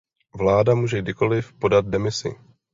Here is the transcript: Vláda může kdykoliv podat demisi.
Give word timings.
Vláda 0.35 0.75
může 0.75 1.01
kdykoliv 1.01 1.53
podat 1.53 1.85
demisi. 1.85 2.33